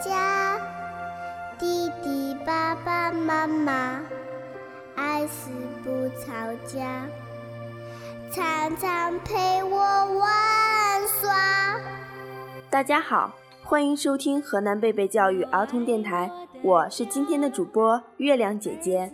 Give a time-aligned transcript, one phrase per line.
[0.00, 0.58] 家，
[1.58, 4.02] 弟弟爸爸妈妈
[4.94, 5.50] 爱死
[5.82, 6.32] 不吵
[6.66, 7.06] 架，
[8.30, 9.78] 常常陪我
[10.18, 11.80] 玩耍。
[12.68, 13.32] 大家好，
[13.64, 16.30] 欢迎收听河南贝贝教育儿童电台，
[16.62, 19.10] 我是今天的主播月亮姐姐。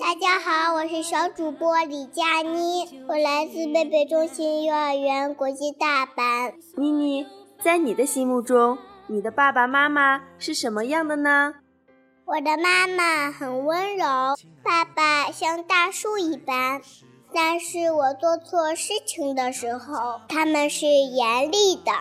[0.00, 6.52] 大家好，我是小主播李佳妮，我来自贝贝中心幼儿园国际大班。
[6.76, 7.24] 妮妮，
[7.62, 8.76] 在你的心目中，
[9.06, 11.54] 你的爸爸妈妈是什么样的呢？
[12.24, 14.04] 我的妈妈很温柔，
[14.62, 16.80] 爸爸像大树一般，
[17.32, 21.92] 但是我做错事情的时候，他们是严厉的。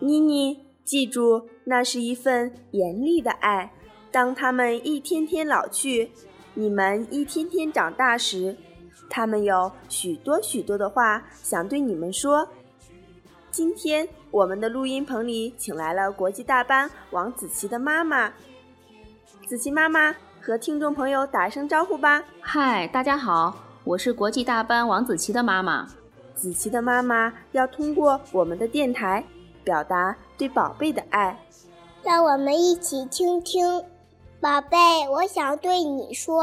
[0.00, 3.72] 妮妮，记住，那是一份严厉的爱。
[4.10, 6.12] 当他们一天天老去。
[6.54, 8.58] 你们一天天长大时，
[9.08, 12.46] 他们有许多许多的话想对你们说。
[13.52, 18.32] 今天我们的录音棚里请来了国际大班王子琪的妈妈。
[19.46, 22.24] 子琪妈妈和听众朋友打声招呼吧。
[22.40, 25.86] 嗨，大家好，我是国际大班王子琪的妈妈。
[26.34, 29.22] 子琪的妈妈要通过我们的电台
[29.62, 31.38] 表达对宝贝的爱，
[32.02, 33.84] 让我们一起听听。
[34.40, 34.78] 宝贝，
[35.10, 36.42] 我想对你说，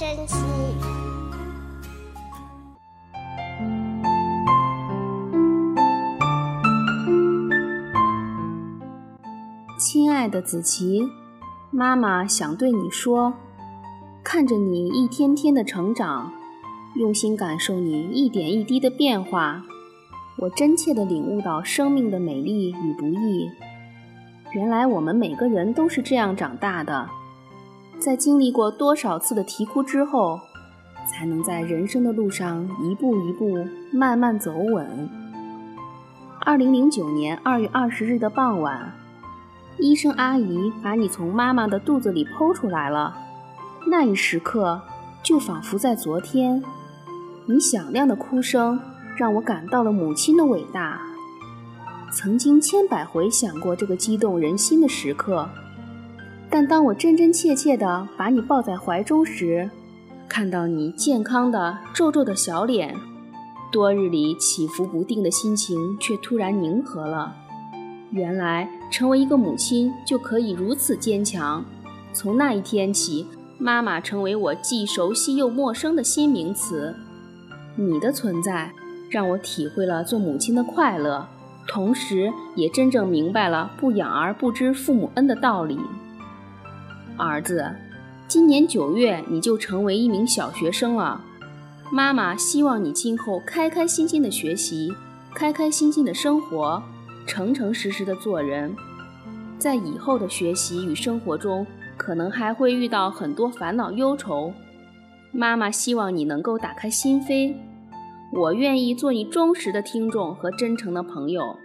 [0.00, 0.08] 亲
[10.10, 11.02] 爱的子琪，
[11.70, 13.34] 妈妈想对你说：
[14.24, 16.32] 看着你一天天的成长，
[16.94, 19.62] 用心感受你一点一滴的变化，
[20.38, 23.50] 我真切地领悟到生命的美丽与不易。
[24.52, 27.10] 原来我们每个人都是这样长大的，
[28.00, 30.40] 在经历过多少次的啼哭之后，
[31.06, 35.06] 才能在人生的路上一步一步慢慢走稳。
[36.40, 38.94] 二零零九年二月二十日的傍晚。
[39.78, 43.16] 医生阿姨把你从妈妈的肚子里剖出来了，
[43.86, 44.80] 那一时刻
[45.22, 46.62] 就仿佛在昨天。
[47.46, 48.80] 你响亮的哭声
[49.16, 51.00] 让我感到了母亲的伟大。
[52.12, 55.48] 曾经千百回想过这个激动人心的时刻，
[56.50, 59.70] 但当我真真切切地把你抱在怀中时，
[60.28, 62.94] 看到你健康的皱皱的小脸，
[63.70, 67.36] 多日里起伏不定的心情却突然宁和了。
[68.10, 71.64] 原来成为一个母亲就可以如此坚强。
[72.12, 76.92] 从那一天起，妈妈成为我既熟悉又陌生的新名词。
[77.76, 78.72] 你的存在
[79.08, 81.28] 让我体会了做母亲的快乐，
[81.68, 85.78] 同时也真正明白了不养儿不知父母恩的道理。
[87.20, 87.70] 儿子，
[88.26, 91.22] 今年九月你就成为一名小学生了。
[91.92, 94.94] 妈妈希望你今后开开心心的学习，
[95.34, 96.82] 开开心心的生活。
[97.26, 98.74] 诚诚实实的做人，
[99.56, 101.64] 在以后的学习与生活中，
[101.96, 104.52] 可能还会遇到很多烦恼忧愁。
[105.30, 107.54] 妈妈希望你能够打开心扉，
[108.32, 111.56] 我愿意做你忠实的听众和真诚的朋友。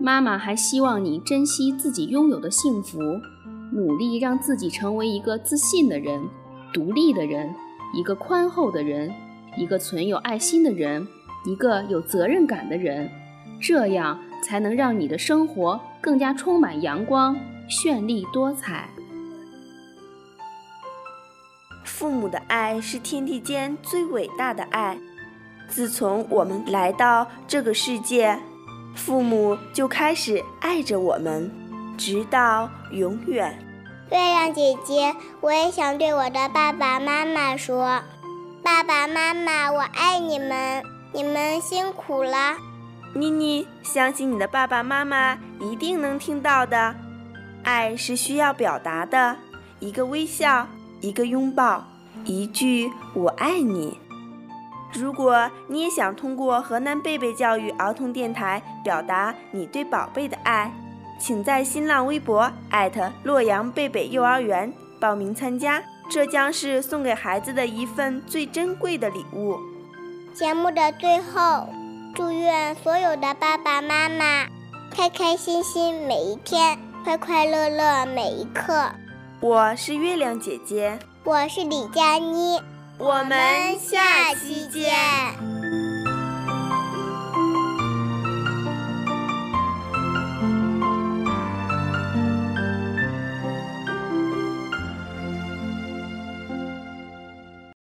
[0.00, 2.98] 妈妈还希望你珍惜自己拥有的幸福，
[3.72, 6.22] 努力让自己成为一个自信的人、
[6.72, 7.54] 独立的人、
[7.94, 9.12] 一个宽厚的人、
[9.56, 11.06] 一个存有爱心的人、
[11.44, 13.10] 一个有责任感的人，
[13.60, 14.18] 这样。
[14.40, 17.36] 才能让你的生活更加充满阳光、
[17.68, 18.88] 绚丽多彩。
[21.84, 24.96] 父母的爱是天地间最伟大的爱。
[25.66, 28.38] 自从我们来到这个世界，
[28.94, 31.50] 父母就开始爱着我们，
[31.98, 33.58] 直到永远。
[34.10, 38.00] 月亮姐姐，我也想对我的爸爸妈妈说
[38.64, 42.56] ：“爸爸妈妈，我爱你们，你们辛苦了。”
[43.14, 46.94] 妮妮，相信你的爸爸妈妈一定能听到的。
[47.64, 49.36] 爱是需要表达的，
[49.80, 50.66] 一个微笑，
[51.00, 51.84] 一个拥抱，
[52.24, 53.98] 一句“我爱你”。
[54.94, 60.72] 如果你也想通过河南贝贝教育儿童电台表达你对宝贝的爱，
[61.18, 62.50] 请在新浪微博
[63.24, 69.58] 洛阳贝贝幼儿园报名参加，这将是送给孩子的一份最珍贵的礼物。
[70.32, 71.68] 节目的最后，
[72.14, 74.46] 祝愿所有的爸爸妈妈
[74.90, 78.90] 开开心心每一天，快快乐乐每一刻。
[79.40, 82.60] 我是月亮姐姐，我是李佳妮。
[82.98, 85.57] 我们下期见。